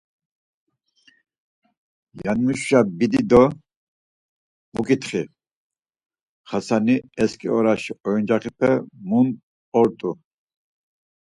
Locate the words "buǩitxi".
4.73-5.21